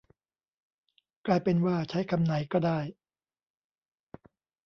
[1.25, 2.79] กลายเป็นว่า ใช้คำไหนก็ได้